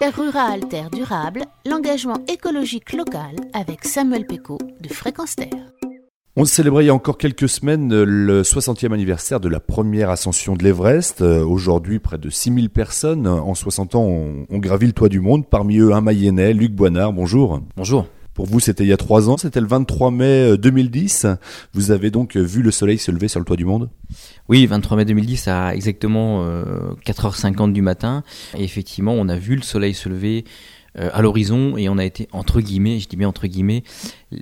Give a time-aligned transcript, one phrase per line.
[0.00, 5.74] Terre rurale, terre durable, l'engagement écologique local avec Samuel Péco de Fréquence Terre.
[6.36, 10.54] On célébrait il y a encore quelques semaines le 60e anniversaire de la première ascension
[10.56, 11.20] de l'Everest.
[11.20, 15.20] Euh, Aujourd'hui, près de 6000 personnes en 60 ans ont, ont gravi le toit du
[15.20, 15.46] monde.
[15.46, 17.12] Parmi eux, un Mayennais, Luc Boinard.
[17.12, 17.60] Bonjour.
[17.76, 18.06] Bonjour.
[18.34, 21.26] Pour vous, c'était il y a trois ans, c'était le 23 mai 2010.
[21.74, 23.90] Vous avez donc vu le soleil se lever sur le toit du monde?
[24.48, 28.22] Oui, 23 mai 2010 à exactement euh, 4h50 du matin.
[28.56, 30.44] Et effectivement, on a vu le soleil se lever
[30.98, 33.84] euh, à l'horizon et on a été, entre guillemets, je dis bien entre guillemets,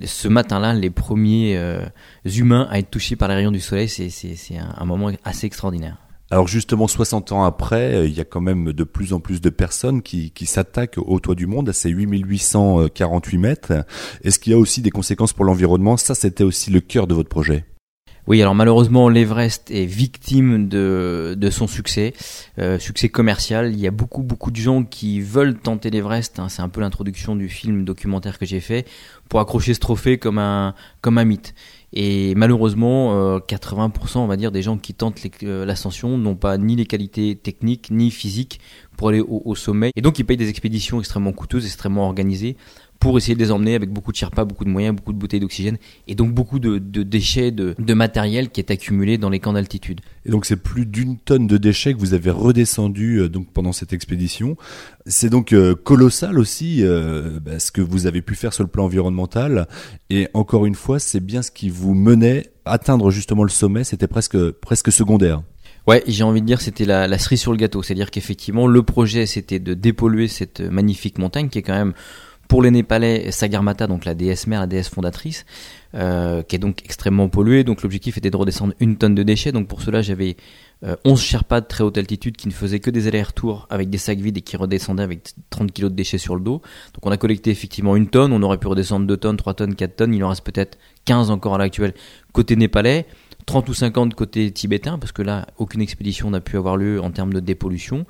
[0.03, 1.85] ce matin-là, les premiers euh,
[2.25, 3.87] humains à être touchés par les rayons du soleil.
[3.87, 5.97] C'est un moment assez extraordinaire.
[6.31, 9.41] Alors justement, 60 ans après, euh, il y a quand même de plus en plus
[9.41, 13.73] de personnes qui, qui s'attaquent au toit du monde, à ces 8848 mètres.
[14.23, 15.97] Est-ce qu'il y a aussi des conséquences pour l'environnement?
[15.97, 17.65] Ça, c'était aussi le cœur de votre projet.
[18.29, 22.13] Oui, alors malheureusement, l'Everest est victime de, de son succès,
[22.59, 23.73] euh, succès commercial.
[23.73, 26.37] Il y a beaucoup, beaucoup de gens qui veulent tenter l'Everest.
[26.37, 28.87] Hein, c'est un peu l'introduction du film documentaire que j'ai fait
[29.29, 31.55] pour accrocher ce trophée comme un, comme un mythe.
[31.91, 36.59] Et malheureusement, euh, 80% on va dire des gens qui tentent euh, l'ascension n'ont pas
[36.59, 38.59] ni les qualités techniques ni physiques
[38.95, 39.91] pour aller au, au, sommet.
[39.95, 42.57] Et donc ils payent des expéditions extrêmement coûteuses, extrêmement organisées
[42.99, 45.39] pour essayer de les emmener avec beaucoup de Sherpa, beaucoup de moyens, beaucoup de bouteilles
[45.39, 49.39] d'oxygène et donc beaucoup de, de déchets, de, de, matériel qui est accumulé dans les
[49.39, 50.01] camps d'altitude.
[50.25, 53.71] Et donc c'est plus d'une tonne de déchets que vous avez redescendu euh, donc pendant
[53.71, 54.57] cette expédition.
[55.05, 58.69] C'est donc euh, colossal aussi euh, bah, ce que vous avez pu faire sur le
[58.69, 59.67] plan environnemental.
[60.09, 63.85] Et encore une fois, c'est bien ce qui vous menait atteindre justement le sommet.
[63.85, 65.41] C'était presque presque secondaire.
[65.87, 67.81] Ouais, j'ai envie de dire c'était la, la cerise sur le gâteau.
[67.81, 71.93] C'est-à-dire qu'effectivement le projet c'était de dépolluer cette magnifique montagne qui est quand même
[72.49, 75.45] pour les Népalais, Sagarmatha, donc la déesse mère, la déesse fondatrice,
[75.93, 77.63] euh, qui est donc extrêmement polluée.
[77.63, 79.51] Donc l'objectif était de redescendre une tonne de déchets.
[79.51, 80.35] Donc pour cela, j'avais
[80.83, 83.99] euh, 11 Sherpas de très haute altitude qui ne faisaient que des allers-retours avec des
[83.99, 86.63] sacs vides et qui redescendaient avec 30 kg de déchets sur le dos.
[86.95, 88.33] Donc on a collecté effectivement une tonne.
[88.33, 90.13] On aurait pu redescendre 2 tonnes, 3 tonnes, 4 tonnes.
[90.15, 91.93] Il en reste peut-être 15 encore à l'actuel
[92.33, 93.05] côté népalais.
[93.49, 97.09] 30 ou 50 côté tibétain, parce que là, aucune expédition n'a pu avoir lieu en
[97.09, 98.05] termes de dépollution.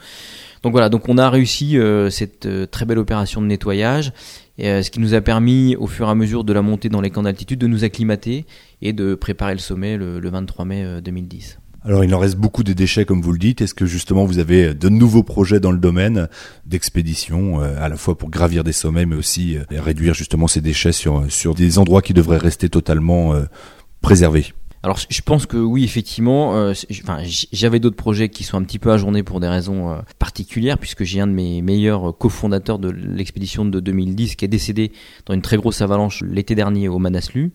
[0.64, 4.12] Donc voilà, donc on a réussi euh, cette euh, très belle opération de nettoyage,
[4.58, 6.90] et, euh, ce qui nous a permis, au fur et à mesure de la montée
[6.90, 8.46] dans les camps d'altitude, de nous acclimater
[8.82, 11.60] et de préparer le sommet le, le 23 mai 2010.
[11.86, 13.62] Alors il en reste beaucoup de déchets comme vous le dites.
[13.62, 16.28] Est-ce que justement vous avez de nouveaux projets dans le domaine
[16.66, 21.32] d'expédition, à la fois pour gravir des sommets, mais aussi réduire justement ces déchets sur,
[21.32, 23.34] sur des endroits qui devraient rester totalement
[24.02, 24.48] préservés?
[24.82, 26.74] Alors je pense que oui effectivement, euh,
[27.52, 31.04] j'avais d'autres projets qui sont un petit peu ajournés pour des raisons euh, particulières puisque
[31.04, 34.92] j'ai un de mes meilleurs cofondateurs de l'expédition de 2010 qui est décédé
[35.26, 37.52] dans une très grosse avalanche l'été dernier au Manaslu.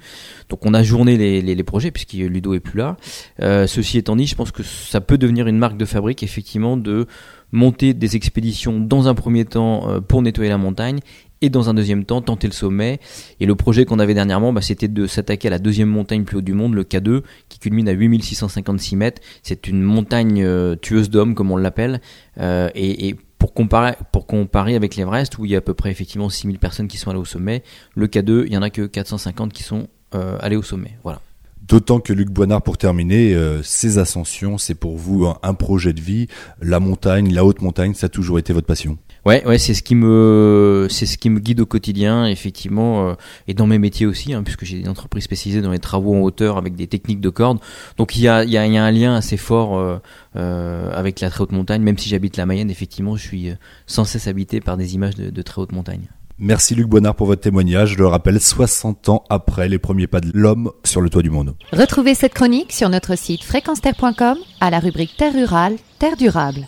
[0.49, 2.97] Donc on a journé les, projets puisque Ludo est plus là.
[3.41, 6.77] Euh, ceci étant dit, je pense que ça peut devenir une marque de fabrique effectivement
[6.77, 7.07] de
[7.53, 10.99] monter des expéditions dans un premier temps euh, pour nettoyer la montagne
[11.45, 13.01] et dans un deuxième temps tenter le sommet.
[13.39, 16.39] Et le projet qu'on avait dernièrement, bah, c'était de s'attaquer à la deuxième montagne plus
[16.39, 19.23] haute du monde, le K2, qui culmine à 8656 mètres.
[19.43, 22.01] C'est une montagne euh, tueuse d'hommes, comme on l'appelle,
[22.41, 25.91] euh, et, pour comparer, pour comparer avec l'Everest, où il y a à peu près
[25.91, 27.63] effectivement 6000 personnes qui sont allées au sommet,
[27.95, 30.97] le K2, il y en a que 450 qui sont euh, allés au sommet.
[31.03, 31.21] Voilà.
[31.61, 36.29] D'autant que Luc Boinard, pour terminer, ces ascensions, c'est pour vous un, projet de vie.
[36.61, 38.99] La montagne, la haute montagne, ça a toujours été votre passion?
[39.25, 43.15] Ouais, ouais, c'est ce qui me, c'est ce qui me guide au quotidien, effectivement, euh,
[43.49, 46.21] et dans mes métiers aussi, hein, puisque j'ai des entreprises spécialisées dans les travaux en
[46.21, 47.59] hauteur avec des techniques de cordes.
[47.97, 49.99] Donc il y a, il y a, il y a un lien assez fort euh,
[50.37, 51.83] euh, avec la très haute montagne.
[51.83, 53.53] Même si j'habite la Mayenne, effectivement, je suis
[53.87, 56.09] sans cesse habité par des images de, de très haute montagne.
[56.39, 57.93] Merci Luc Bonnard pour votre témoignage.
[57.93, 61.31] Je le rappelle, 60 ans après les premiers pas de l'homme sur le toit du
[61.31, 61.55] monde.
[61.73, 66.67] Retrouvez cette chronique sur notre site fréquenceterre.com à la rubrique Terre rurale, Terre durable.